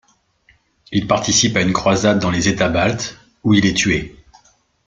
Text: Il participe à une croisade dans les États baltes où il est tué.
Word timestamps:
Il 0.91 1.05
participe 1.05 1.55
à 1.57 1.61
une 1.61 1.73
croisade 1.73 2.17
dans 2.17 2.31
les 2.31 2.47
États 2.49 2.69
baltes 2.69 3.19
où 3.43 3.53
il 3.53 3.67
est 3.67 3.75
tué. 3.77 4.15